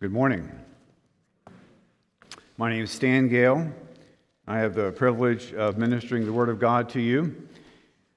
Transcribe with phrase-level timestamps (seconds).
[0.00, 0.48] Good morning.
[2.56, 3.68] My name is Stan Gale.
[4.46, 7.48] I have the privilege of ministering the Word of God to you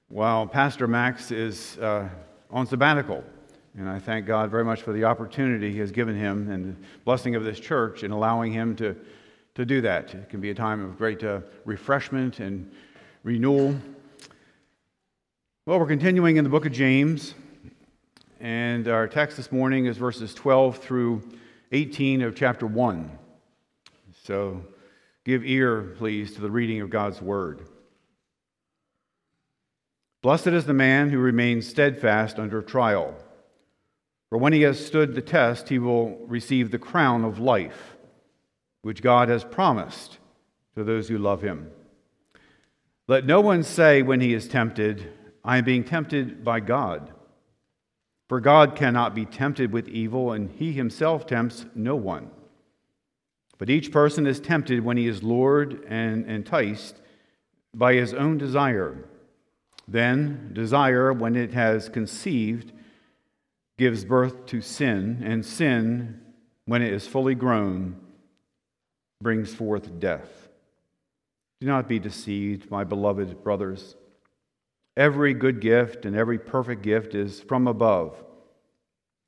[0.06, 2.08] while Pastor Max is uh,
[2.52, 3.24] on sabbatical.
[3.76, 6.86] And I thank God very much for the opportunity He has given him and the
[7.04, 8.94] blessing of this church in allowing him to,
[9.56, 10.14] to do that.
[10.14, 12.70] It can be a time of great uh, refreshment and
[13.24, 13.74] renewal.
[15.66, 17.34] Well, we're continuing in the book of James,
[18.38, 21.22] and our text this morning is verses 12 through
[21.74, 23.10] 18 of chapter 1.
[24.24, 24.62] So
[25.24, 27.66] give ear, please, to the reading of God's word.
[30.20, 33.14] Blessed is the man who remains steadfast under trial,
[34.28, 37.96] for when he has stood the test, he will receive the crown of life,
[38.82, 40.18] which God has promised
[40.74, 41.70] to those who love him.
[43.08, 45.10] Let no one say when he is tempted,
[45.42, 47.12] I am being tempted by God.
[48.32, 52.30] For God cannot be tempted with evil, and he himself tempts no one.
[53.58, 56.96] But each person is tempted when he is lured and enticed
[57.74, 59.06] by his own desire.
[59.86, 62.72] Then, desire, when it has conceived,
[63.76, 66.18] gives birth to sin, and sin,
[66.64, 68.00] when it is fully grown,
[69.20, 70.48] brings forth death.
[71.60, 73.94] Do not be deceived, my beloved brothers.
[74.96, 78.22] Every good gift and every perfect gift is from above,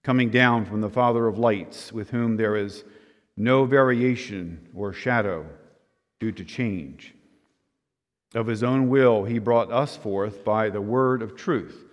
[0.03, 2.85] coming down from the Father of lights, with whom there is
[3.37, 5.47] no variation or shadow
[6.21, 7.15] due to change.
[8.35, 11.85] Of his own will, he brought us forth by the word of truth,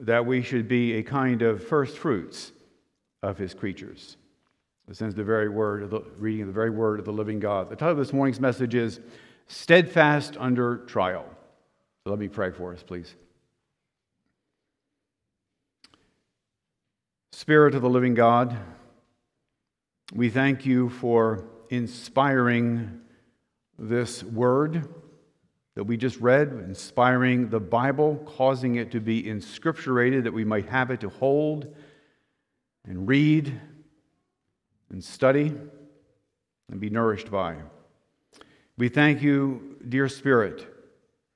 [0.00, 2.52] that we should be a kind of first fruits
[3.22, 4.16] of his creatures.
[4.86, 7.40] This is the very word of the reading of the very word of the living
[7.40, 7.68] God.
[7.68, 9.00] The title of this morning's message is
[9.48, 11.26] Steadfast Under Trial.
[12.08, 13.14] Let me pray for us, please.
[17.32, 18.56] Spirit of the living God,
[20.14, 23.02] we thank you for inspiring
[23.78, 24.88] this word
[25.74, 30.66] that we just read, inspiring the Bible, causing it to be inscripturated that we might
[30.70, 31.76] have it to hold
[32.86, 33.60] and read
[34.90, 35.52] and study
[36.70, 37.56] and be nourished by.
[38.78, 40.66] We thank you, dear Spirit,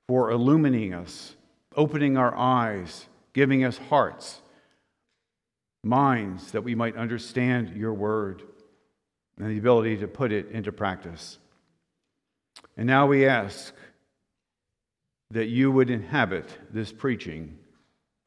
[0.07, 1.35] for illumining us,
[1.75, 4.41] opening our eyes, giving us hearts,
[5.83, 8.43] minds that we might understand your word
[9.37, 11.39] and the ability to put it into practice.
[12.77, 13.73] And now we ask
[15.31, 17.57] that you would inhabit this preaching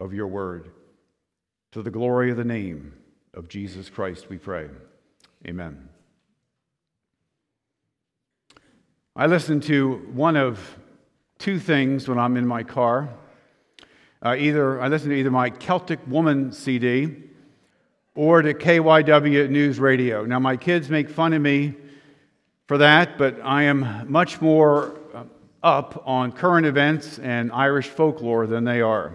[0.00, 0.70] of your word.
[1.72, 2.94] To the glory of the name
[3.34, 4.68] of Jesus Christ, we pray.
[5.46, 5.88] Amen.
[9.14, 10.78] I listened to one of
[11.38, 13.08] two things when I'm in my car.
[14.22, 17.16] Uh, either I listen to either my Celtic Woman CD
[18.14, 20.24] or to KYW News Radio.
[20.24, 21.74] Now, my kids make fun of me
[22.66, 25.24] for that, but I am much more uh,
[25.62, 29.14] up on current events and Irish folklore than they are.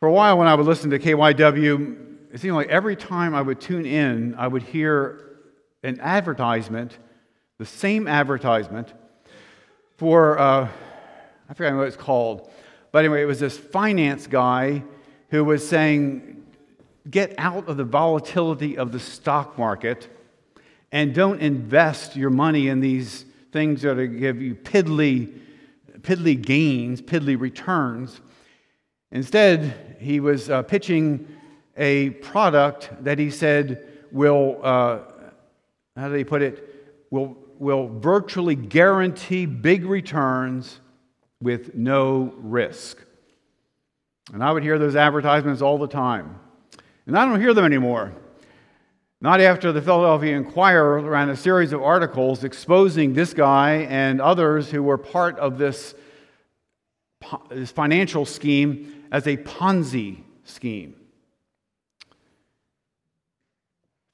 [0.00, 3.40] For a while, when I would listen to KYW, it seemed like every time I
[3.40, 5.38] would tune in, I would hear
[5.82, 6.98] an advertisement,
[7.58, 8.92] the same advertisement,
[9.96, 10.68] for, uh,
[11.48, 12.50] I forget what it's called,
[12.92, 14.82] but anyway, it was this finance guy
[15.30, 16.44] who was saying,
[17.10, 20.08] get out of the volatility of the stock market
[20.92, 25.38] and don't invest your money in these things that give you piddly,
[26.00, 28.20] piddly gains, piddly returns.
[29.10, 31.26] Instead, he was uh, pitching
[31.76, 34.98] a product that he said will, uh,
[35.96, 40.80] how did he put it, will, will virtually guarantee big returns
[41.40, 43.04] with no risk.
[44.32, 46.40] And I would hear those advertisements all the time.
[47.06, 48.12] And I don't hear them anymore.
[49.20, 54.70] Not after the Philadelphia Inquirer ran a series of articles exposing this guy and others
[54.70, 55.94] who were part of this,
[57.48, 60.94] this financial scheme as a Ponzi scheme.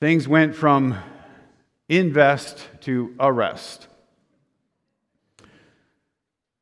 [0.01, 0.97] Things went from
[1.99, 3.89] invest to arrest.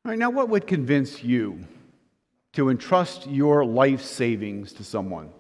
[0.04, 1.60] All right, now, what would convince you
[2.52, 5.30] to entrust your life savings to someone?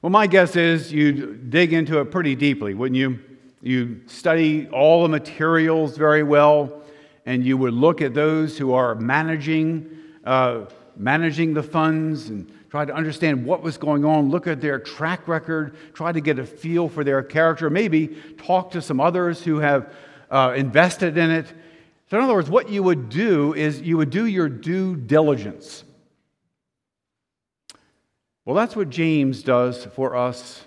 [0.00, 3.18] Well, my guess is you'd dig into it pretty deeply, wouldn't you?
[3.62, 6.82] You study all the materials very well,
[7.24, 9.90] and you would look at those who are managing,
[10.24, 10.66] uh,
[10.96, 15.26] managing the funds and try to understand what was going on, look at their track
[15.28, 19.58] record, try to get a feel for their character, maybe talk to some others who
[19.58, 19.92] have
[20.30, 21.46] uh, invested in it
[22.08, 25.82] so, in other words, what you would do is you would do your due diligence.
[28.44, 30.62] Well, that's what James does for us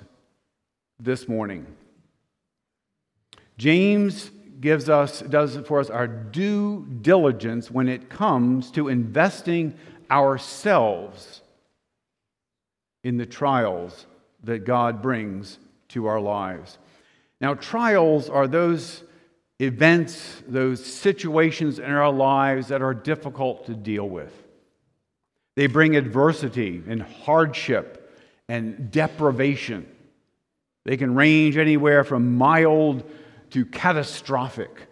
[0.99, 1.65] this morning.
[3.57, 9.73] James gives us does for us our due diligence when it comes to investing
[10.11, 11.41] ourselves
[13.03, 14.05] in the trials
[14.43, 15.59] that God brings
[15.89, 16.77] to our lives.
[17.41, 19.03] Now, trials are those
[19.59, 24.33] events, those situations in our lives that are difficult to deal with.
[25.55, 28.17] They bring adversity and hardship
[28.47, 29.87] and deprivation.
[30.85, 33.03] They can range anywhere from mild
[33.51, 34.87] to catastrophic.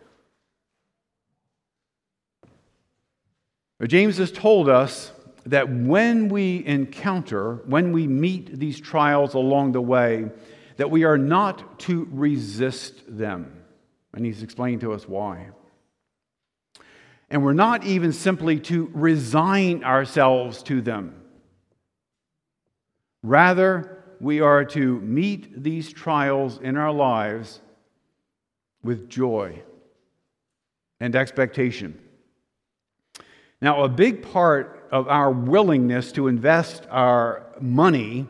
[3.80, 5.12] But James has told us
[5.48, 10.30] that when we encounter, when we meet these trials along the way,
[10.76, 13.64] that we are not to resist them.
[14.14, 15.50] And he's explained to us why.
[17.30, 21.22] And we're not even simply to resign ourselves to them.
[23.24, 27.62] Rather, we are to meet these trials in our lives
[28.84, 29.62] with joy
[31.00, 32.00] and expectation.
[33.62, 38.28] Now, a big part of our willingness to invest our money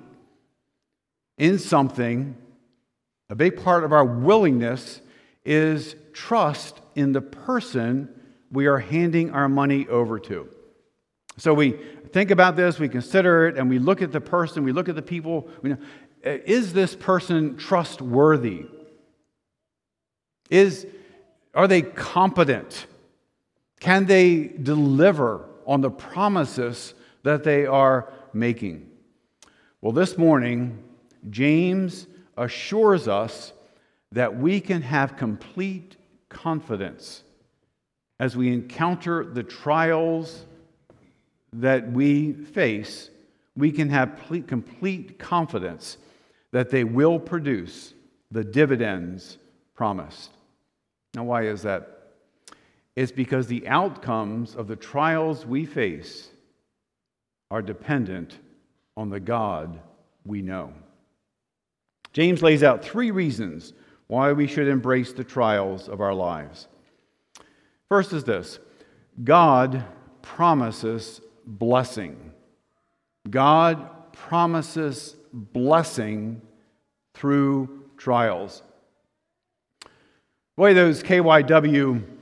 [1.38, 2.36] in something,
[3.30, 5.01] a big part of our willingness
[5.45, 8.09] is trust in the person
[8.51, 10.50] we are handing our money over to.
[11.38, 11.71] So we
[12.12, 14.95] think about this, we consider it, and we look at the person, we look at
[14.95, 15.50] the people.
[15.62, 15.77] Know,
[16.25, 18.65] uh, is this person trustworthy?
[20.50, 20.88] Is,
[21.54, 22.88] are they competent?
[23.80, 28.89] Can they deliver on the promises that they are making?
[29.81, 30.83] Well, this morning,
[31.29, 33.53] James assures us
[34.11, 35.97] that we can have complete
[36.29, 37.23] confidence
[38.19, 40.45] as we encounter the trials
[41.53, 43.09] that we face.
[43.55, 45.97] We can have complete confidence
[46.51, 47.93] that they will produce
[48.31, 49.37] the dividends
[49.75, 50.31] promised.
[51.13, 51.96] Now, why is that?
[52.97, 56.31] It's because the outcomes of the trials we face
[57.51, 58.39] are dependent
[58.97, 59.79] on the God
[60.25, 60.73] we know.
[62.11, 63.73] James lays out three reasons
[64.07, 66.67] why we should embrace the trials of our lives.
[67.88, 68.57] First is this
[69.23, 69.85] God
[70.23, 72.33] promises blessing.
[73.29, 76.41] God promises blessing
[77.13, 78.63] through trials.
[80.55, 82.16] Way those KYW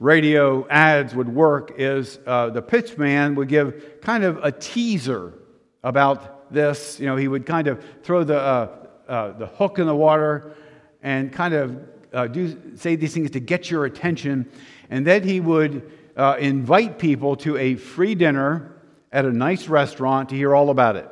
[0.00, 5.34] radio ads would work is uh, the pitchman would give kind of a teaser
[5.82, 6.98] about this.
[6.98, 8.76] You know, he would kind of throw the, uh,
[9.08, 10.54] uh, the hook in the water
[11.02, 11.78] and kind of
[12.12, 14.50] uh, do, say these things to get your attention.
[14.90, 18.76] And then he would uh, invite people to a free dinner
[19.12, 21.08] at a nice restaurant to hear all about it.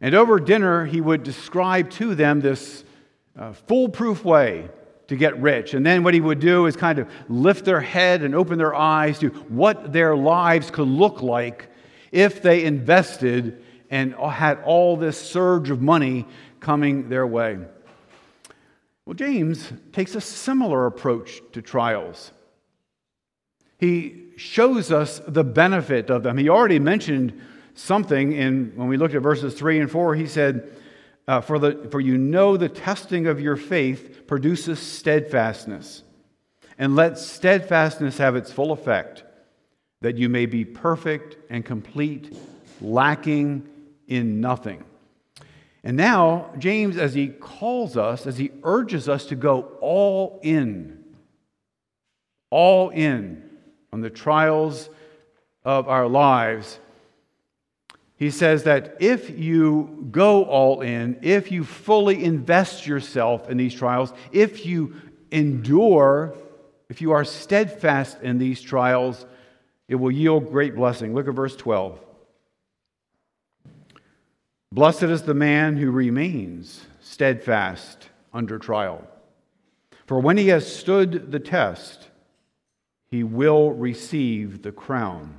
[0.00, 2.84] And over dinner, he would describe to them this
[3.38, 4.68] uh, foolproof way
[5.08, 5.74] to get rich.
[5.74, 8.74] And then what he would do is kind of lift their head and open their
[8.74, 11.70] eyes to what their lives could look like
[12.12, 16.26] if they invested and had all this surge of money
[16.60, 17.58] coming their way.
[19.06, 22.30] Well, James takes a similar approach to trials.
[23.78, 26.36] He shows us the benefit of them.
[26.36, 27.40] He already mentioned
[27.74, 30.14] something in when we looked at verses 3 and 4.
[30.16, 30.70] He said,
[31.28, 36.02] uh, for, the, for you know the testing of your faith produces steadfastness.
[36.78, 39.24] And let steadfastness have its full effect,
[40.00, 42.34] that you may be perfect and complete,
[42.80, 43.68] lacking
[44.06, 44.84] in nothing.
[45.84, 51.04] And now, James, as he calls us, as he urges us to go all in,
[52.50, 53.42] all in
[53.92, 54.88] on the trials
[55.64, 56.78] of our lives,
[58.18, 63.74] he says that if you go all in, if you fully invest yourself in these
[63.74, 64.96] trials, if you
[65.30, 66.34] endure,
[66.88, 69.24] if you are steadfast in these trials,
[69.86, 71.14] it will yield great blessing.
[71.14, 72.00] Look at verse 12.
[74.72, 79.06] Blessed is the man who remains steadfast under trial.
[80.06, 82.08] For when he has stood the test,
[83.12, 85.36] he will receive the crown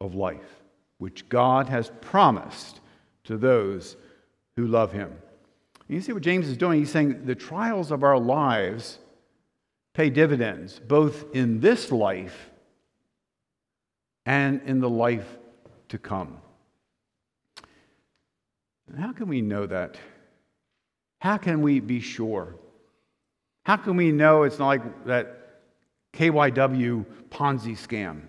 [0.00, 0.63] of life
[0.98, 2.80] which God has promised
[3.24, 3.96] to those
[4.56, 5.12] who love him.
[5.88, 6.78] You see what James is doing?
[6.78, 8.98] He's saying the trials of our lives
[9.92, 12.50] pay dividends, both in this life
[14.26, 15.38] and in the life
[15.88, 16.38] to come.
[18.98, 19.96] How can we know that?
[21.20, 22.54] How can we be sure?
[23.64, 25.60] How can we know it's not like that
[26.12, 28.22] KYW Ponzi scam?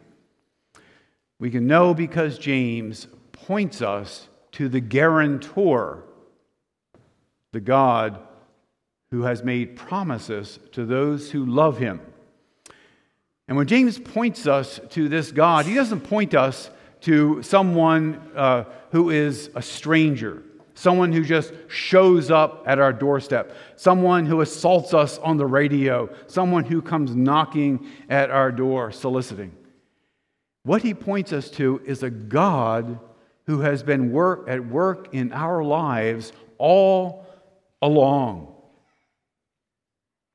[1.45, 6.03] We can know because James points us to the guarantor,
[7.53, 8.17] the God
[9.11, 12.01] who has made promises to those who love him.
[13.47, 16.71] And when James points us to this God, he doesn't point us
[17.01, 20.41] to someone uh, who is a stranger,
[20.73, 26.09] someone who just shows up at our doorstep, someone who assaults us on the radio,
[26.25, 29.55] someone who comes knocking at our door soliciting.
[30.65, 32.99] What he points us to is a God
[33.45, 37.27] who has been work, at work in our lives all
[37.83, 38.51] along.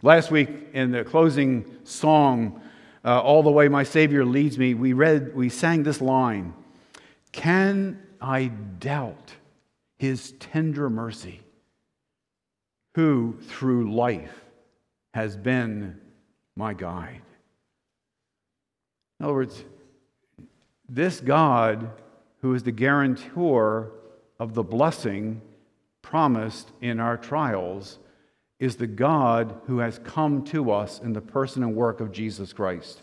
[0.05, 2.63] Last week, in the closing song,
[3.05, 6.55] uh, All the Way My Savior Leads Me, we read, we sang this line
[7.33, 8.47] Can I
[8.79, 9.33] doubt
[9.99, 11.41] his tender mercy,
[12.95, 14.45] who through life
[15.13, 16.01] has been
[16.57, 17.23] my guide?
[19.19, 19.65] In other words,
[20.91, 21.91] this God
[22.43, 23.93] who is the guarantor
[24.39, 25.41] of the blessing
[26.03, 27.99] promised in our trials,
[28.59, 32.53] is the God who has come to us in the person and work of Jesus
[32.53, 33.01] Christ.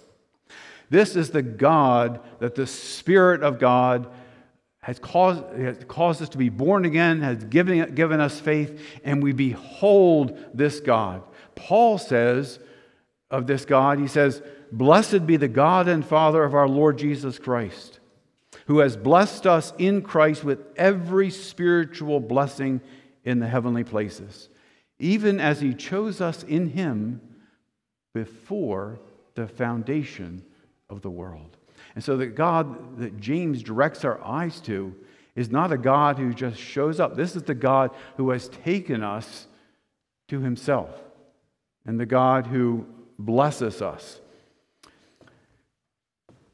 [0.89, 4.09] This is the God that the Spirit of God
[4.81, 9.21] has caused, has caused us to be born again, has given, given us faith, and
[9.21, 11.23] we behold this God.
[11.55, 12.59] Paul says
[13.29, 17.39] of this God, he says, Blessed be the God and Father of our Lord Jesus
[17.39, 17.99] Christ
[18.67, 22.81] who has blessed us in Christ with every spiritual blessing
[23.23, 24.49] in the heavenly places,
[24.99, 27.21] even as he chose us in him
[28.13, 28.99] before
[29.35, 30.43] the foundation
[30.89, 31.55] of the world.
[31.95, 34.93] And so, the God that James directs our eyes to
[35.35, 37.15] is not a God who just shows up.
[37.15, 39.47] This is the God who has taken us
[40.27, 40.89] to himself
[41.85, 42.85] and the God who
[43.17, 44.19] blesses us.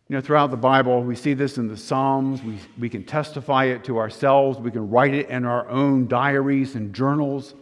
[0.09, 2.43] You know, throughout the Bible, we see this in the Psalms.
[2.43, 4.59] We, we can testify it to ourselves.
[4.59, 7.55] We can write it in our own diaries and journals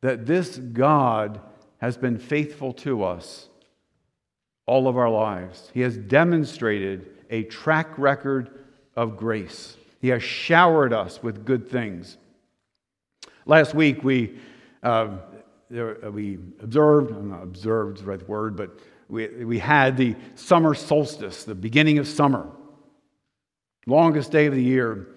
[0.00, 1.40] that this God
[1.78, 3.48] has been faithful to us
[4.66, 5.70] all of our lives.
[5.74, 8.50] He has demonstrated a track record
[8.96, 12.16] of grace, He has showered us with good things.
[13.46, 14.38] Last week, we,
[14.82, 15.08] uh,
[15.70, 21.44] we observed, not observed is the right word, but we, we had the summer solstice,
[21.44, 22.46] the beginning of summer,
[23.86, 25.08] longest day of the year.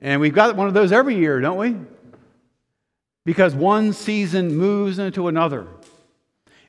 [0.00, 1.76] And we've got one of those every year, don't we?
[3.24, 5.66] Because one season moves into another.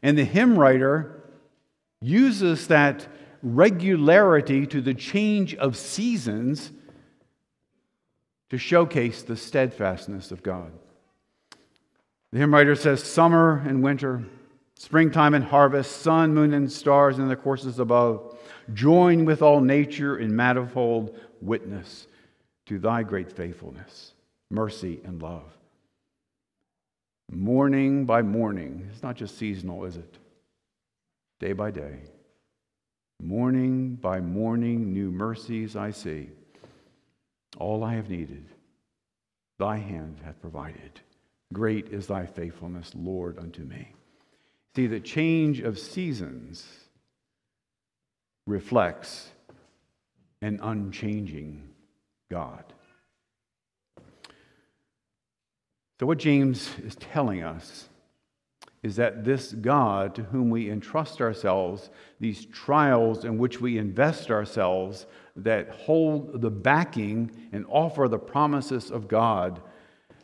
[0.02, 1.24] And the hymn writer
[2.02, 3.08] uses that
[3.42, 6.72] regularity to the change of seasons
[8.50, 10.72] to showcase the steadfastness of God.
[12.32, 14.24] The hymn writer says, Summer and winter,
[14.78, 18.38] Springtime and harvest, sun, moon, and stars in the courses above,
[18.74, 22.08] join with all nature in manifold witness
[22.66, 24.14] to thy great faithfulness,
[24.52, 25.58] mercy, and love.
[27.32, 30.18] Morning by morning, it's not just seasonal, is it?
[31.40, 32.00] Day by day.
[33.22, 36.30] Morning by morning, new mercies I see.
[37.58, 38.46] All I have needed,
[39.58, 41.00] thy hand hath provided.
[41.54, 43.94] Great is thy faithfulness, Lord, unto me.
[44.76, 46.68] See, the change of seasons
[48.46, 49.30] reflects
[50.42, 51.70] an unchanging
[52.30, 52.66] God.
[56.00, 57.88] So, what James is telling us
[58.84, 61.90] is that this God to whom we entrust ourselves,
[62.20, 65.06] these trials in which we invest ourselves
[65.38, 69.62] that hold the backing and offer the promises of God,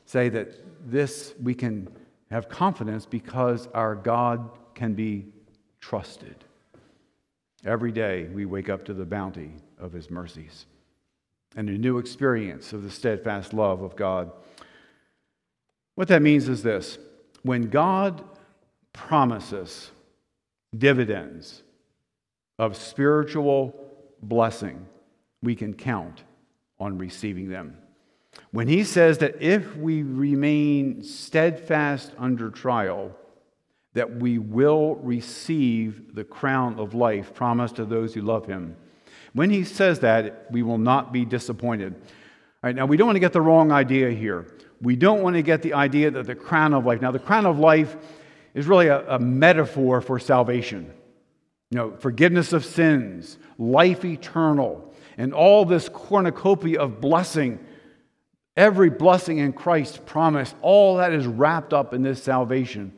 [0.06, 0.58] say that
[0.92, 1.88] this we can
[2.32, 5.26] have confidence because our God can be
[5.82, 6.46] trusted.
[7.66, 10.66] Every day we wake up to the bounty of his mercies
[11.56, 14.32] and a new experience of the steadfast love of God.
[15.96, 16.98] What that means is this
[17.44, 18.24] when God
[18.94, 19.92] promises
[20.76, 21.64] dividends
[22.58, 23.76] of spiritual
[24.22, 24.86] blessing,
[25.44, 26.24] we can count
[26.80, 27.78] on receiving them.
[28.52, 33.16] When he says that if we remain steadfast under trial,
[33.94, 38.76] that we will receive the crown of life promised to those who love him.
[39.34, 41.94] When he says that, we will not be disappointed.
[41.94, 42.02] All
[42.64, 44.48] right, now we don't want to get the wrong idea here.
[44.82, 47.46] We don't want to get the idea that the crown of life, now the crown
[47.46, 47.96] of life
[48.54, 50.94] is really a, a metaphor for salvation.
[51.70, 57.60] You know, forgiveness of sins, life eternal, and all this cornucopia of blessing
[58.58, 62.94] Every blessing in Christ promised, all that is wrapped up in this salvation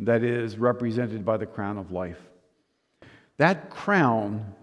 [0.00, 2.18] that is represented by the crown of life.
[3.36, 4.54] That crown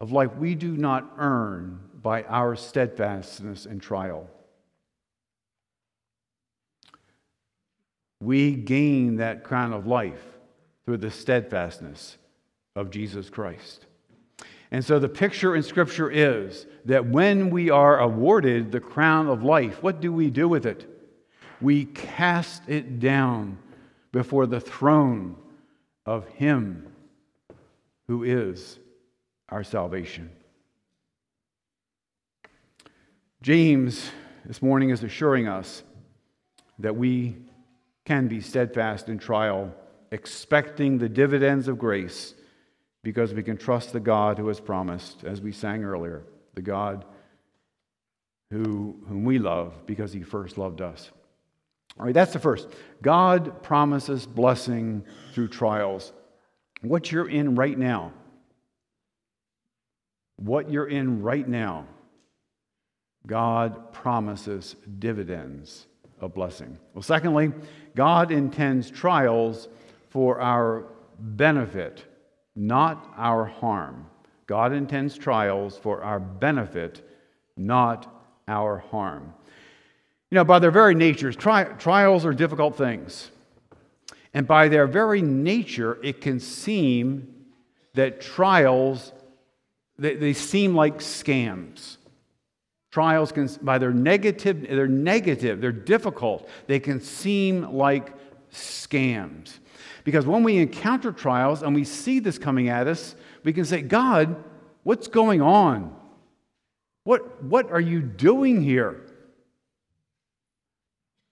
[0.00, 4.28] of life we do not earn by our steadfastness in trial.
[8.20, 10.22] We gain that crown of life
[10.84, 12.16] through the steadfastness
[12.76, 13.86] of Jesus Christ.
[14.74, 19.44] And so the picture in Scripture is that when we are awarded the crown of
[19.44, 20.84] life, what do we do with it?
[21.60, 23.58] We cast it down
[24.10, 25.36] before the throne
[26.04, 26.88] of Him
[28.08, 28.80] who is
[29.48, 30.28] our salvation.
[33.42, 34.10] James
[34.44, 35.84] this morning is assuring us
[36.80, 37.36] that we
[38.04, 39.72] can be steadfast in trial,
[40.10, 42.34] expecting the dividends of grace
[43.04, 47.04] because we can trust the God who has promised, as we sang earlier, the God
[48.50, 51.10] who, whom we love because he first loved us.
[51.98, 52.68] All right, that's the first.
[53.02, 56.12] God promises blessing through trials.
[56.80, 58.12] What you're in right now,
[60.36, 61.86] what you're in right now,
[63.26, 65.86] God promises dividends
[66.20, 66.78] of blessing.
[66.94, 67.52] Well, secondly,
[67.94, 69.68] God intends trials
[70.10, 70.86] for our
[71.18, 72.04] benefit,
[72.56, 74.06] not our harm.
[74.46, 77.08] God intends trials for our benefit,
[77.56, 78.12] not
[78.46, 79.32] our harm.
[80.30, 83.30] You know, by their very natures, tri- trials are difficult things.
[84.32, 87.32] And by their very nature, it can seem
[87.94, 89.12] that trials,
[89.96, 91.96] they, they seem like scams.
[92.90, 98.12] Trials can, by their negative, they're negative, they're difficult, they can seem like
[98.52, 99.58] scams.
[100.04, 103.82] Because when we encounter trials and we see this coming at us, we can say,
[103.82, 104.36] God,
[104.82, 105.94] what's going on?
[107.04, 109.00] What, what are you doing here?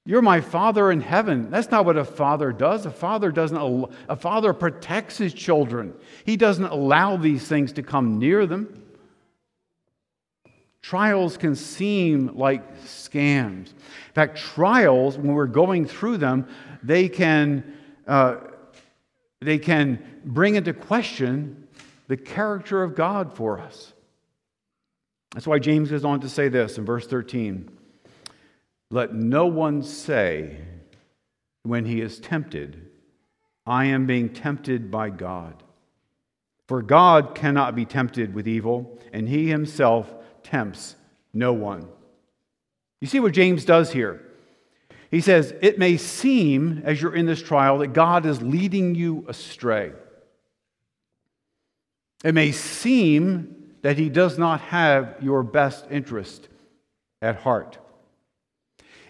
[0.04, 1.50] You're my father in heaven.
[1.50, 2.86] That's not what a father does.
[2.86, 5.94] A father doesn't a father protects his children.
[6.24, 8.82] He doesn't allow these things to come near them.
[10.82, 13.68] Trials can seem like scams.
[13.68, 16.48] In fact, trials, when we're going through them,
[16.82, 17.76] they can,
[18.08, 18.38] uh,
[19.44, 21.68] they can bring into question
[22.08, 23.92] the character of God for us.
[25.34, 27.70] That's why James goes on to say this in verse 13
[28.90, 30.58] Let no one say
[31.62, 32.88] when he is tempted,
[33.66, 35.62] I am being tempted by God.
[36.68, 40.96] For God cannot be tempted with evil, and he himself tempts
[41.32, 41.86] no one.
[43.00, 44.26] You see what James does here?
[45.12, 49.24] He says, It may seem, as you're in this trial, that God is leading you
[49.28, 49.92] astray.
[52.24, 56.48] It may seem that He does not have your best interest
[57.20, 57.78] at heart.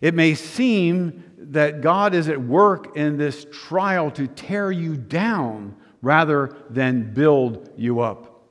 [0.01, 5.77] It may seem that God is at work in this trial to tear you down
[6.03, 8.49] rather than build you up.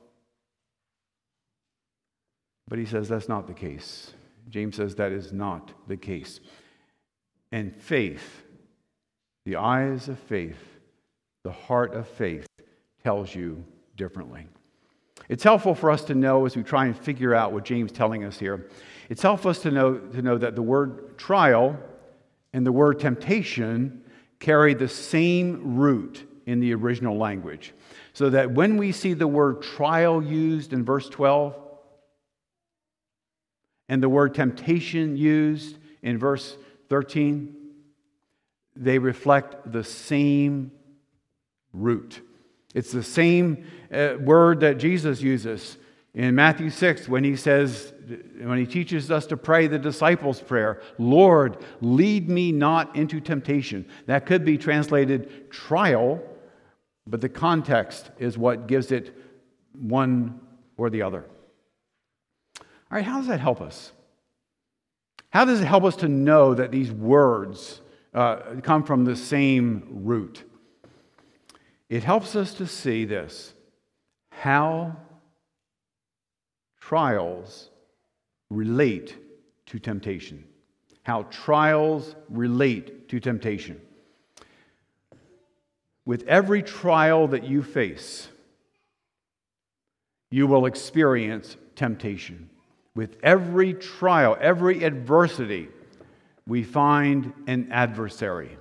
[2.66, 4.14] But he says that's not the case.
[4.48, 6.40] James says that is not the case.
[7.52, 8.42] And faith,
[9.44, 10.58] the eyes of faith,
[11.44, 12.46] the heart of faith
[13.04, 13.64] tells you
[13.96, 14.46] differently.
[15.28, 17.96] It's helpful for us to know as we try and figure out what James is
[17.96, 18.68] telling us here.
[19.08, 21.78] It's helpful us to know, to know that the word trial
[22.52, 24.02] and the word temptation
[24.40, 27.72] carry the same root in the original language.
[28.14, 31.56] So that when we see the word trial used in verse 12,
[33.88, 36.56] and the word temptation used in verse
[36.92, 37.56] 13,
[38.76, 40.70] they reflect the same
[41.72, 42.20] root.
[42.74, 45.78] It's the same uh, word that Jesus uses
[46.12, 47.94] in Matthew 6 when he says,
[48.42, 53.88] when he teaches us to pray the disciples' prayer, Lord, lead me not into temptation.
[54.04, 56.22] That could be translated trial,
[57.06, 59.16] but the context is what gives it
[59.72, 60.42] one
[60.76, 61.24] or the other.
[62.60, 63.92] All right, how does that help us?
[65.32, 67.80] How does it help us to know that these words
[68.12, 70.44] uh, come from the same root?
[71.88, 73.54] It helps us to see this
[74.30, 74.96] how
[76.80, 77.70] trials
[78.50, 79.16] relate
[79.66, 80.44] to temptation.
[81.02, 83.80] How trials relate to temptation.
[86.04, 88.28] With every trial that you face,
[90.30, 92.50] you will experience temptation.
[92.94, 95.68] With every trial, every adversity,
[96.46, 98.56] we find an adversary.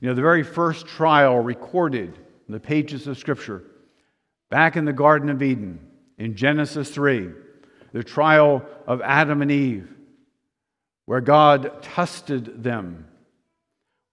[0.00, 3.64] You know, the very first trial recorded in the pages of Scripture,
[4.50, 5.80] back in the Garden of Eden,
[6.18, 7.30] in Genesis 3,
[7.92, 9.88] the trial of Adam and Eve,
[11.06, 13.06] where God tested them.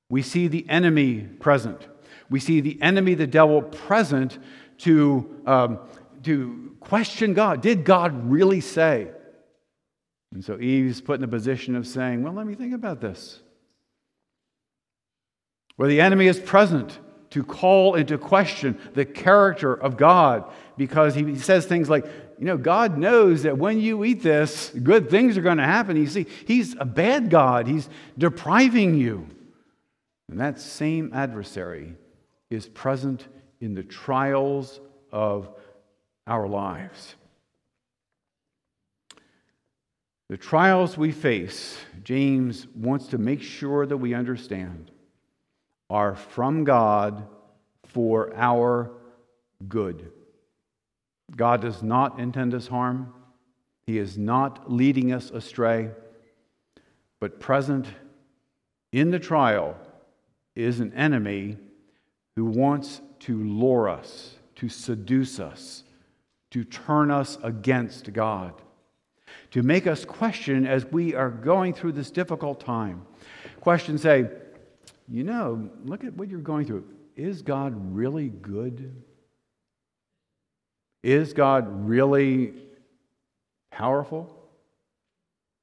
[0.10, 1.88] We see the enemy present.
[2.30, 4.40] We see the enemy, the devil, present
[4.80, 5.80] to, um,
[6.24, 7.62] to question God.
[7.62, 9.10] Did God really say?
[10.34, 13.42] And so Eve's put in the position of saying, Well, let me think about this.
[15.76, 20.44] where the enemy is present to call into question the character of God
[20.78, 22.06] because he says things like,
[22.40, 25.98] you know, God knows that when you eat this, good things are going to happen.
[25.98, 29.28] You see, he's a bad God, he's depriving you.
[30.30, 31.96] And that same adversary
[32.50, 33.28] is present
[33.60, 34.80] in the trials
[35.12, 35.50] of
[36.30, 37.16] our lives.
[40.30, 44.92] The trials we face, James wants to make sure that we understand,
[45.90, 47.28] are from God
[47.84, 48.92] for our
[49.68, 50.12] good.
[51.36, 53.12] God does not intend us harm.
[53.88, 55.90] He is not leading us astray.
[57.20, 57.88] But present
[58.92, 59.76] in the trial
[60.56, 61.58] is an enemy
[62.36, 65.84] who wants to lure us, to seduce us,
[66.52, 68.54] to turn us against God,
[69.52, 73.06] to make us question as we are going through this difficult time.
[73.62, 74.30] Questions say,
[75.08, 76.86] you know, look at what you're going through.
[77.16, 79.04] Is God really good?
[81.04, 82.54] Is God really
[83.72, 84.36] powerful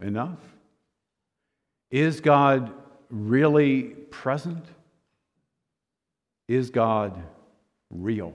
[0.00, 0.38] enough?
[1.90, 2.72] Is God
[3.10, 4.64] really present?
[6.48, 7.22] Is God
[7.90, 8.32] real?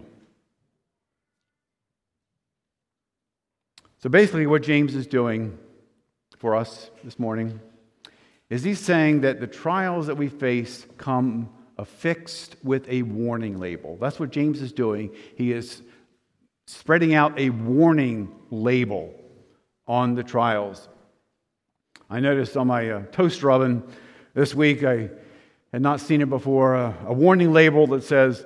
[4.02, 5.60] So basically, what James is doing
[6.38, 7.60] for us this morning
[8.50, 13.98] is he's saying that the trials that we face come affixed with a warning label.
[14.02, 15.12] That's what James is doing.
[15.36, 15.84] He is
[16.66, 19.14] spreading out a warning label
[19.88, 20.90] on the trials.
[22.10, 23.84] I noticed on my uh, toaster oven
[24.34, 25.12] this week, I
[25.72, 28.44] had not seen it before, uh, a warning label that says,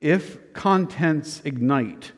[0.00, 2.12] if contents ignite,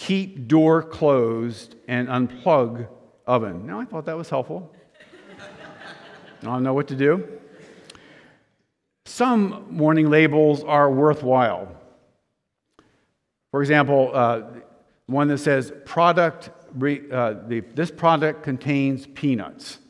[0.00, 2.88] keep door closed and unplug
[3.26, 3.66] oven.
[3.66, 4.74] Now, I thought that was helpful.
[6.40, 7.28] I don't know what to do.
[9.04, 11.76] Some warning labels are worthwhile.
[13.50, 14.42] For example, uh,
[15.04, 19.80] one that says product, uh, the, this product contains peanuts.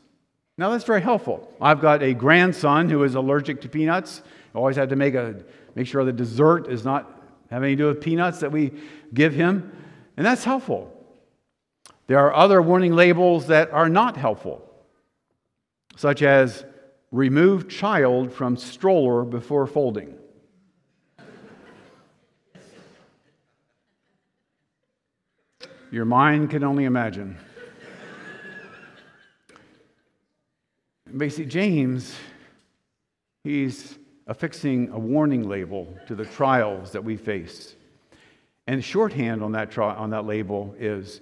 [0.57, 1.55] Now that's very helpful.
[1.61, 4.21] I've got a grandson who is allergic to peanuts.
[4.53, 5.41] I always have to make, a,
[5.73, 7.09] make sure the dessert is not
[7.49, 8.73] having to do with peanuts that we
[9.13, 9.71] give him,
[10.21, 10.93] and that's helpful.
[12.05, 14.61] There are other warning labels that are not helpful,
[15.95, 16.63] such as
[17.11, 20.13] remove child from stroller before folding.
[25.89, 27.35] Your mind can only imagine.
[31.17, 32.15] Basically, James,
[33.43, 37.75] he's affixing a warning label to the trials that we face.
[38.67, 41.21] And shorthand on that, tri- on that label is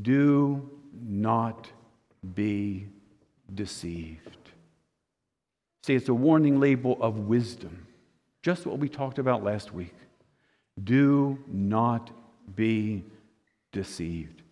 [0.00, 1.68] do not
[2.34, 2.86] be
[3.54, 4.38] deceived.
[5.82, 7.86] See, it's a warning label of wisdom,
[8.42, 9.94] just what we talked about last week.
[10.82, 12.10] Do not
[12.54, 13.04] be
[13.72, 14.42] deceived.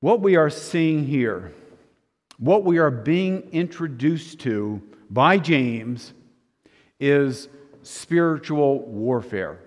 [0.00, 1.52] What we are seeing here,
[2.38, 6.12] what we are being introduced to by James,
[6.98, 7.48] is
[7.82, 9.60] spiritual warfare.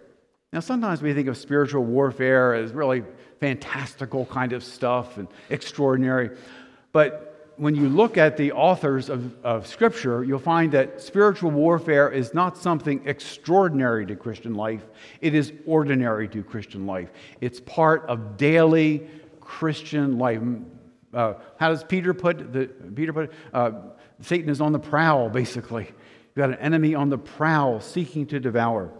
[0.53, 3.03] Now, sometimes we think of spiritual warfare as really
[3.39, 6.37] fantastical kind of stuff and extraordinary.
[6.93, 12.09] But when you look at the authors of, of Scripture, you'll find that spiritual warfare
[12.09, 14.83] is not something extraordinary to Christian life,
[15.21, 17.09] it is ordinary to Christian life.
[17.41, 19.07] It's part of daily
[19.41, 20.41] Christian life.
[21.13, 23.71] Uh, how does Peter put the Peter put uh,
[24.21, 25.85] Satan is on the prowl, basically.
[25.85, 28.91] You've got an enemy on the prowl seeking to devour.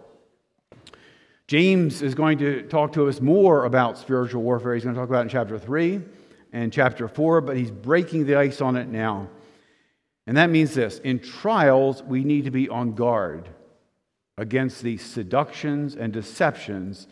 [1.47, 4.73] James is going to talk to us more about spiritual warfare.
[4.73, 6.01] He's going to talk about in chapter 3
[6.51, 9.29] and chapter 4, but he's breaking the ice on it now.
[10.25, 13.47] And that means this in trials, we need to be on guard
[14.37, 17.07] against the seductions and deceptions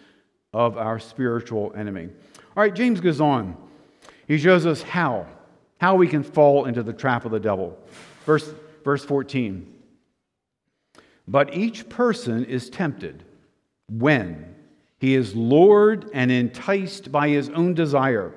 [0.53, 2.09] of our spiritual enemy.
[2.57, 3.55] All right, James goes on.
[4.27, 5.27] He shows us how,
[5.79, 7.77] how we can fall into the trap of the devil.
[8.25, 8.51] Verse,
[8.83, 9.73] verse 14.
[11.25, 13.23] But each person is tempted
[13.89, 14.55] when
[14.99, 18.33] he is lured and enticed by his own desire.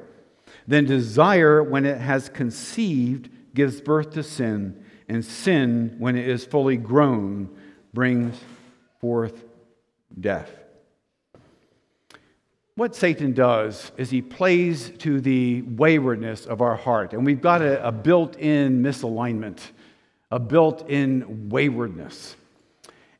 [0.67, 6.45] Then desire, when it has conceived, gives birth to sin, and sin, when it is
[6.45, 7.49] fully grown,
[7.95, 8.39] brings
[9.01, 9.45] forth
[10.21, 10.51] death.
[12.75, 17.63] What Satan does is he plays to the waywardness of our heart, and we've got
[17.63, 19.59] a, a built in misalignment,
[20.31, 22.37] a built in waywardness.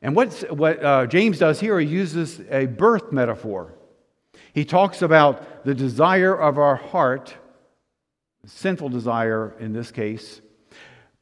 [0.01, 3.73] And what's, what uh, James does here, he uses a birth metaphor.
[4.53, 7.35] He talks about the desire of our heart,
[8.45, 10.41] sinful desire in this case,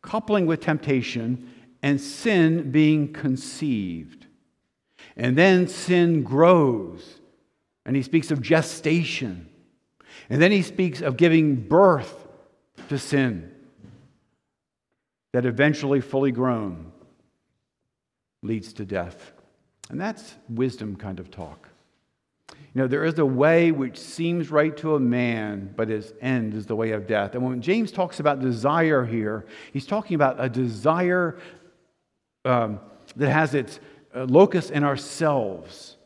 [0.01, 4.25] coupling with temptation, and sin being conceived.
[5.15, 7.19] And then sin grows,
[7.85, 9.49] and he speaks of gestation.
[10.29, 12.27] And then he speaks of giving birth
[12.89, 13.51] to sin
[15.33, 16.91] that eventually, fully grown,
[18.43, 19.33] leads to death.
[19.89, 21.69] And that's wisdom kind of talk.
[22.73, 26.53] You know, there is a way which seems right to a man, but its end
[26.53, 27.33] is the way of death.
[27.33, 31.39] And when James talks about desire here, he's talking about a desire
[32.45, 32.79] um,
[33.15, 33.79] that has its
[34.15, 35.97] uh, locus in ourselves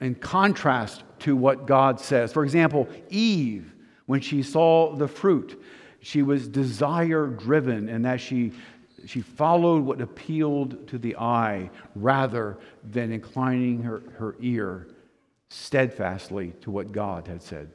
[0.00, 2.32] in contrast to what God says.
[2.32, 3.72] For example, Eve,
[4.06, 5.62] when she saw the fruit,
[6.00, 8.52] she was desire driven and that she
[9.06, 14.88] she followed what appealed to the eye rather than inclining her, her ear
[15.50, 17.70] steadfastly to what God had said.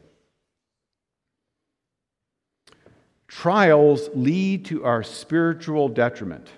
[3.28, 6.50] Trials lead to our spiritual detriment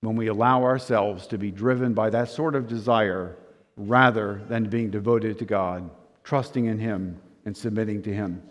[0.00, 3.36] when we allow ourselves to be driven by that sort of desire
[3.76, 5.88] rather than being devoted to God,
[6.24, 8.42] trusting in Him, and submitting to Him.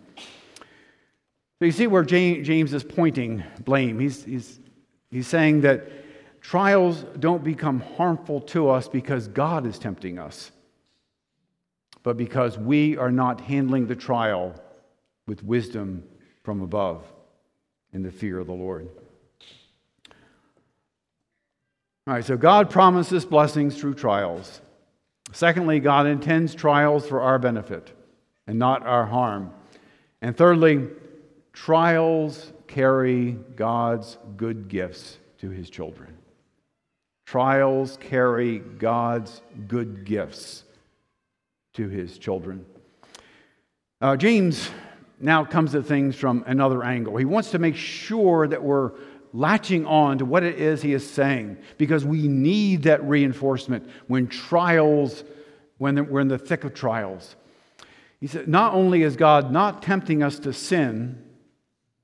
[1.60, 4.00] So you see where James is pointing blame.
[4.00, 4.60] He's, he's,
[5.12, 10.52] he's saying that trials don't become harmful to us because God is tempting us,
[12.04, 14.54] but because we are not handling the trial
[15.26, 16.04] with wisdom
[16.44, 17.04] from above
[17.94, 18.88] in the fear of the Lord.
[22.08, 24.62] All right, so God promises blessings through trials.
[25.34, 27.92] Secondly, God intends trials for our benefit
[28.48, 29.52] and not our harm.
[30.22, 30.88] And thirdly,
[31.52, 36.18] trials carry God's good gifts to his children.
[37.26, 40.64] Trials carry God's good gifts
[41.74, 42.66] to his children.
[44.00, 44.70] Uh, James
[45.20, 47.18] now comes at things from another angle.
[47.18, 48.92] He wants to make sure that we're
[49.34, 54.28] latching on to what it is he is saying because we need that reinforcement when
[54.28, 55.24] trials,
[55.78, 57.36] when we're in the thick of trials.
[58.20, 61.24] He said, not only is God not tempting us to sin,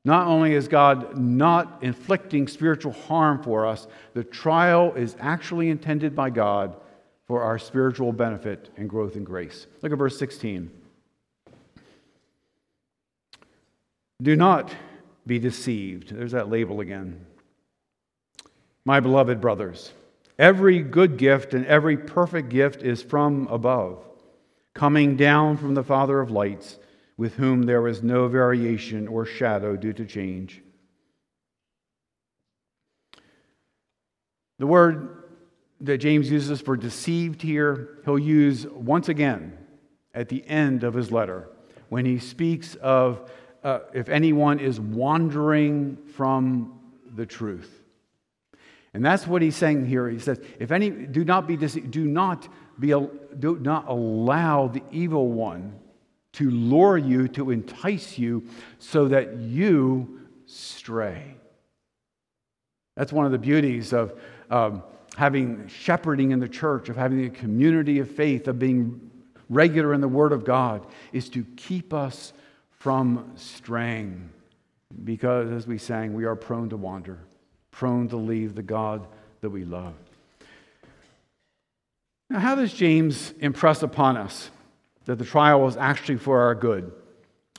[0.06, 6.16] not only is God not inflicting spiritual harm for us, the trial is actually intended
[6.16, 6.76] by God
[7.26, 9.66] for our spiritual benefit and growth in grace.
[9.82, 10.70] Look at verse 16.
[14.22, 14.74] Do not
[15.26, 16.14] be deceived.
[16.14, 17.26] There's that label again.
[18.86, 19.94] My beloved brothers,
[20.38, 24.04] every good gift and every perfect gift is from above,
[24.74, 26.78] coming down from the Father of lights,
[27.18, 30.62] with whom there is no variation or shadow due to change.
[34.60, 35.24] The word
[35.82, 39.58] that James uses for deceived here, he'll use once again
[40.14, 41.50] at the end of his letter
[41.90, 43.30] when he speaks of
[43.64, 46.80] uh, if anyone is wandering from
[47.16, 47.82] the truth.
[48.94, 50.10] And that's what he's saying here.
[50.10, 52.48] He says, if any, do not be deceived, do not
[52.80, 52.90] be,
[53.40, 55.80] do not allow the evil one
[56.34, 58.44] to lure you, to entice you,
[58.80, 61.36] so that you stray.
[62.96, 64.20] That's one of the beauties of
[64.50, 64.84] um,
[65.16, 69.12] having shepherding in the church, of having a community of faith, of being
[69.50, 72.34] regular in the Word of God, is to keep us
[72.70, 74.30] from straying.
[75.04, 77.18] Because, as we sang, we are prone to wander,
[77.72, 79.08] prone to leave the God
[79.42, 79.94] that we love.
[82.30, 84.50] Now, how does James impress upon us
[85.06, 86.92] that the trial was actually for our good?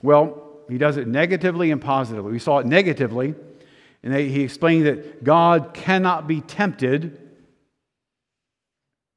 [0.02, 2.33] Well, he does it negatively and positively.
[2.33, 3.35] We saw it negatively,
[4.02, 7.20] and he explained that God cannot be tempted,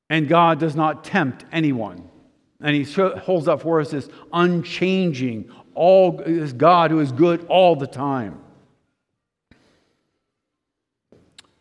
[0.09, 2.09] and God does not tempt anyone.
[2.59, 7.75] And he holds up for us this unchanging, all this God who is good all
[7.75, 8.41] the time.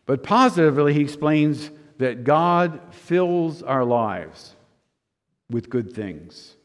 [0.05, 4.55] But positively, he explains that God fills our lives
[5.49, 6.55] with good things.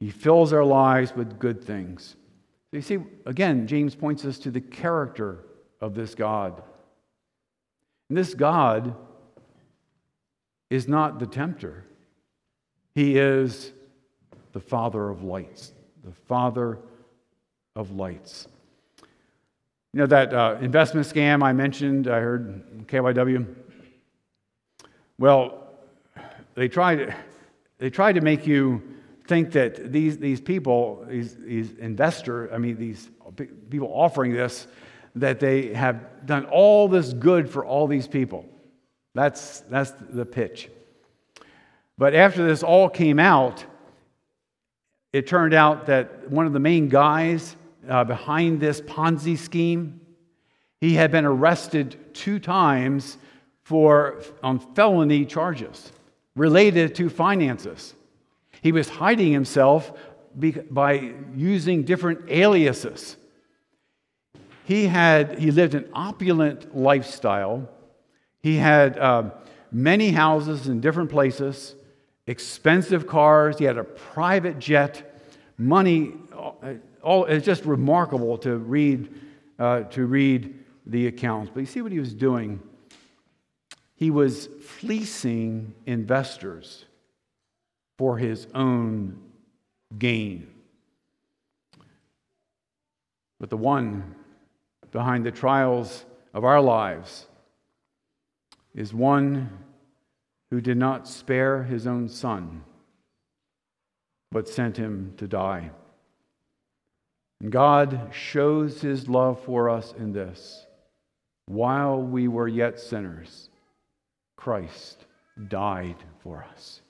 [0.00, 2.16] He fills our lives with good things.
[2.72, 5.44] You see, again, James points us to the character
[5.80, 6.62] of this God.
[8.08, 8.94] And this God
[10.70, 11.84] is not the tempter,
[12.94, 13.72] He is
[14.52, 15.72] the Father of lights
[16.04, 16.78] the Father
[17.76, 18.48] of lights.
[19.92, 23.46] You know that uh, investment scam I mentioned, I heard KYW?
[25.18, 25.61] Well,
[26.54, 27.14] they tried,
[27.78, 28.82] they tried to make you
[29.26, 33.10] think that these, these people, these, these investors, I mean, these
[33.70, 34.66] people offering this,
[35.16, 38.46] that they have done all this good for all these people.
[39.14, 40.70] That's, that's the pitch.
[41.98, 43.64] But after this all came out,
[45.12, 47.56] it turned out that one of the main guys
[47.88, 50.00] uh, behind this Ponzi scheme,
[50.80, 53.18] He had been arrested two times
[53.62, 55.92] for, on felony charges
[56.34, 57.94] related to finances.
[58.62, 59.92] He was hiding himself
[60.70, 63.16] by using different aliases.
[64.64, 67.68] He had he lived an opulent lifestyle.
[68.40, 69.30] He had uh,
[69.70, 71.74] many houses in different places,
[72.26, 73.58] expensive cars.
[73.58, 75.20] He had a private jet,
[75.58, 76.14] money.
[77.02, 79.12] All, it's just remarkable to read
[79.58, 81.50] uh, to read the accounts.
[81.52, 82.60] But you see what he was doing?
[84.02, 86.86] He was fleecing investors
[87.98, 89.16] for his own
[89.96, 90.48] gain.
[93.38, 94.16] But the one
[94.90, 97.28] behind the trials of our lives
[98.74, 99.56] is one
[100.50, 102.64] who did not spare his own son,
[104.32, 105.70] but sent him to die.
[107.40, 110.66] And God shows his love for us in this
[111.46, 113.48] while we were yet sinners,
[114.42, 115.06] Christ
[115.46, 116.80] died for us.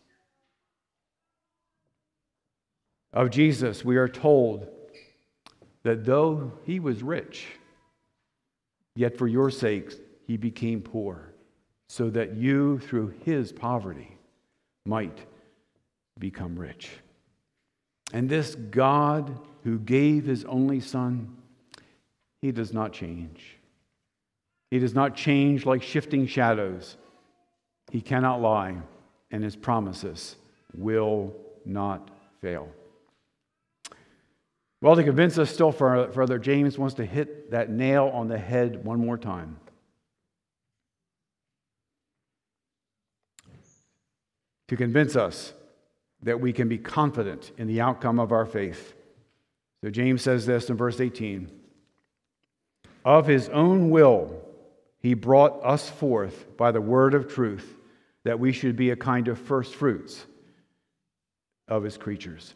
[3.12, 4.68] Of Jesus, we are told
[5.82, 7.46] that though he was rich,
[8.96, 11.34] yet for your sakes he became poor,
[11.90, 14.16] so that you, through his poverty,
[14.86, 15.26] might
[16.18, 16.88] become rich.
[18.14, 21.36] And this God who gave his only Son,
[22.40, 23.58] he does not change.
[24.70, 26.96] He does not change like shifting shadows.
[27.90, 28.76] He cannot lie,
[29.30, 30.36] and his promises
[30.74, 32.68] will not fail.
[34.80, 38.84] Well, to convince us still further, James wants to hit that nail on the head
[38.84, 39.58] one more time.
[44.68, 45.52] To convince us
[46.22, 48.94] that we can be confident in the outcome of our faith.
[49.84, 51.50] So James says this in verse 18
[53.04, 54.42] Of his own will,
[55.02, 57.76] he brought us forth by the word of truth,
[58.24, 60.24] that we should be a kind of first fruits
[61.66, 62.54] of his creatures.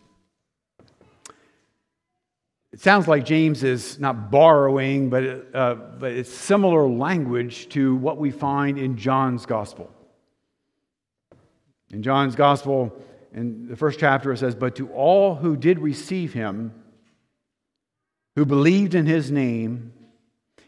[2.72, 8.18] It sounds like James is not borrowing, but, uh, but it's similar language to what
[8.18, 9.90] we find in John's gospel.
[11.90, 12.94] In John's gospel,
[13.32, 16.72] in the first chapter, it says, But to all who did receive him,
[18.34, 19.92] who believed in his name,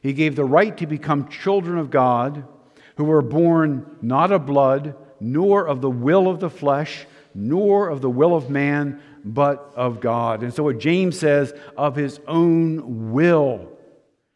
[0.00, 2.44] he gave the right to become children of God,
[2.96, 8.00] who were born not of blood, nor of the will of the flesh, nor of
[8.00, 10.42] the will of man, but of God.
[10.42, 13.68] And so, what James says, of his own will,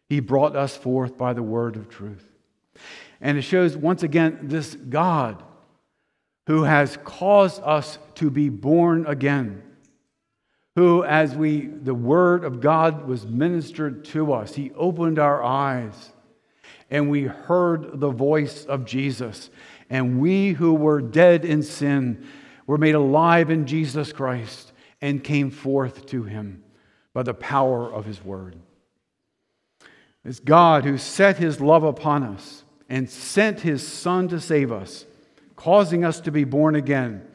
[0.08, 2.24] he brought us forth by the word of truth.
[3.20, 5.42] And it shows once again this God
[6.46, 9.62] who has caused us to be born again
[10.76, 16.12] who, as we, the word of God was ministered to us, he opened our eyes
[16.92, 19.48] and we heard the voice of Jesus.
[19.88, 22.26] And we who were dead in sin
[22.66, 26.62] were made alive in Jesus Christ and came forth to him
[27.14, 28.56] by the power of his word.
[30.22, 35.06] It's God who set his love upon us and sent his Son to save us,
[35.56, 37.26] causing us to be born again,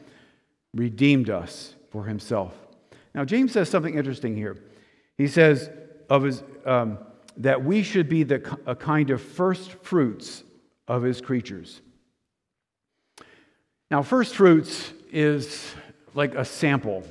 [0.72, 2.54] redeemed us for himself.
[3.14, 4.56] Now, James says something interesting here.
[5.16, 5.70] He says
[6.08, 6.98] of his, um,
[7.38, 10.44] that we should be the, a kind of first fruits
[10.86, 11.80] of his creatures.
[13.90, 15.74] Now, first fruits is
[16.14, 17.04] like a sample.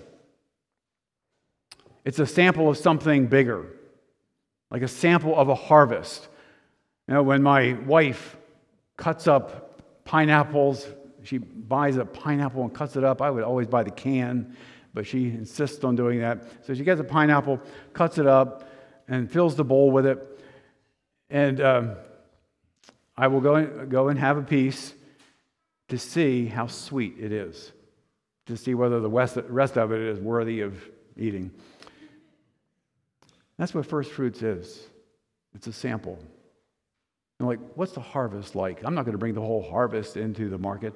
[2.05, 3.65] It's a sample of something bigger,
[4.71, 6.27] like a sample of a harvest.
[7.07, 8.37] Know, when my wife
[8.97, 10.87] cuts up pineapples,
[11.23, 13.21] she buys a pineapple and cuts it up.
[13.21, 14.55] I would always buy the can
[14.93, 16.43] but she insists on doing that.
[16.65, 17.61] So she gets a pineapple,
[17.93, 18.69] cuts it up,
[19.07, 20.39] and fills the bowl with it.
[21.29, 21.95] And um,
[23.17, 24.93] I will go and, go and have a piece
[25.89, 27.71] to see how sweet it is,
[28.47, 30.77] to see whether the rest of it is worthy of
[31.15, 31.51] eating.
[33.57, 34.87] That's what first fruits is
[35.55, 36.19] it's a sample.
[37.39, 38.83] And like, what's the harvest like?
[38.83, 40.95] I'm not going to bring the whole harvest into the market.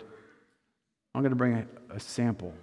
[1.13, 2.53] I'm going to bring a, a sample.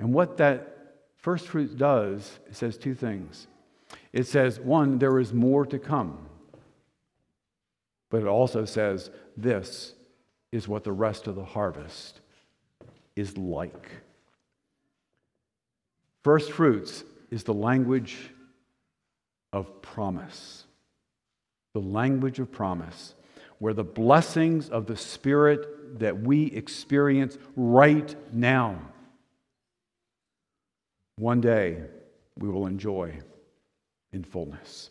[0.00, 3.46] And what that first fruit does, it says two things.
[4.14, 6.26] It says, one, there is more to come.
[8.08, 9.92] But it also says, this
[10.52, 12.20] is what the rest of the harvest
[13.14, 13.90] is like.
[16.24, 18.30] First fruits is the language
[19.52, 20.64] of promise.
[21.74, 23.14] The language of promise,
[23.58, 28.80] where the blessings of the Spirit that we experience right now
[31.20, 31.76] one day
[32.38, 33.12] we will enjoy
[34.12, 34.88] in fullness.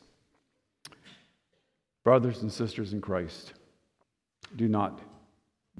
[2.03, 3.53] Brothers and sisters in Christ,
[4.55, 5.01] do not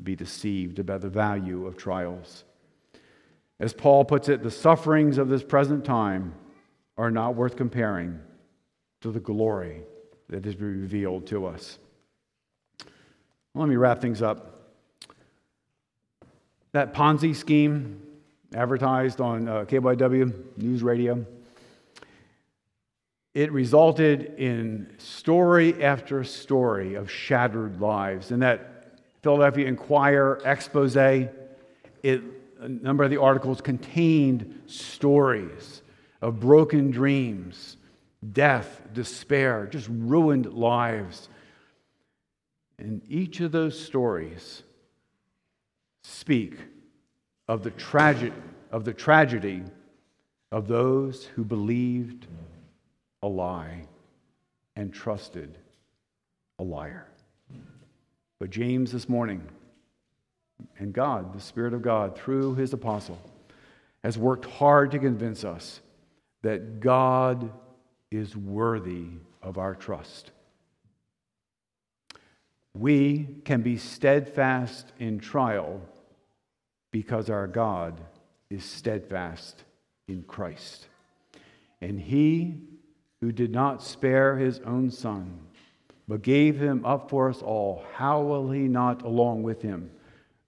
[0.01, 2.45] be deceived about the value of trials.
[3.59, 6.33] As Paul puts it, the sufferings of this present time
[6.97, 8.19] are not worth comparing
[9.01, 9.83] to the glory
[10.29, 11.77] that is revealed to us.
[13.53, 14.73] Let me wrap things up.
[16.71, 18.01] That Ponzi scheme
[18.53, 21.25] advertised on uh, KYW News Radio,
[23.33, 28.31] it resulted in story after story of shattered lives.
[28.31, 31.31] In that Philadelphia Inquirer expose, it,
[32.59, 35.83] a number of the articles contained stories
[36.21, 37.77] of broken dreams,
[38.33, 41.29] death, despair, just ruined lives.
[42.79, 44.63] And each of those stories
[46.03, 46.57] speak
[47.49, 48.31] of the, trage-
[48.71, 49.63] of the tragedy
[50.51, 52.27] of those who believed
[53.23, 53.81] a lie
[54.75, 55.57] and trusted
[56.59, 57.07] a liar.
[58.39, 59.41] But James this morning,
[60.77, 63.19] and God, the Spirit of God, through his apostle,
[64.03, 65.81] has worked hard to convince us
[66.43, 67.51] that God
[68.11, 69.07] is worthy
[69.41, 70.29] of our trust.
[72.75, 75.81] We can be steadfast in trial
[76.91, 77.99] because our God
[78.49, 79.63] is steadfast
[80.07, 80.87] in Christ.
[81.81, 82.61] And he
[83.21, 85.39] who did not spare his own son,
[86.07, 89.91] but gave him up for us all, how will he not, along with him,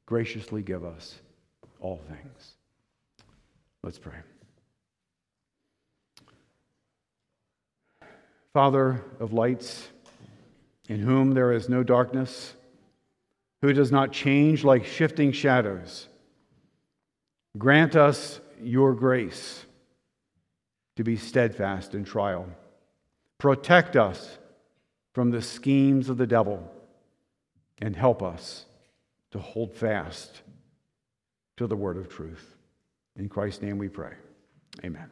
[0.06, 1.20] graciously give us
[1.80, 2.54] all things?
[3.84, 4.14] Let's pray.
[8.54, 9.88] Father of lights,
[10.90, 12.54] in whom there is no darkness,
[13.62, 16.08] who does not change like shifting shadows,
[17.58, 19.66] grant us your grace
[20.96, 22.48] to be steadfast in trial.
[23.38, 24.38] Protect us
[25.14, 26.72] from the schemes of the devil
[27.82, 28.66] and help us
[29.32, 30.42] to hold fast
[31.58, 32.56] to the word of truth.
[33.16, 34.14] In Christ's name we pray.
[34.84, 35.10] Amen.